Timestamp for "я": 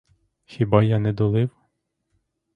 0.83-0.99